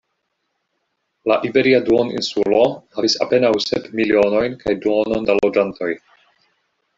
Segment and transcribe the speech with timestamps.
[1.31, 2.61] La Iberia Duoninsulo
[2.97, 5.93] havis apenaŭ sep milionojn kaj duonon da loĝantoj.